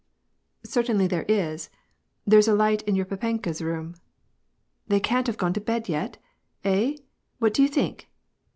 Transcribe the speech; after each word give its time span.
•"Certainly 0.67 1.05
there 1.05 1.25
is; 1.27 1.69
there's 2.25 2.47
a 2.47 2.55
light 2.55 2.81
in 2.87 2.95
your 2.95 3.05
papenka's 3.05 3.61
room."" 3.61 3.93
They 4.87 4.99
can't 4.99 5.27
have 5.27 5.37
gone 5.37 5.53
to 5.53 5.61
bed 5.61 5.87
yet? 5.87 6.17
Hey? 6.61 6.97
What 7.39 7.53
do 7.53 7.61
you 7.61 7.67
think 7.67 8.09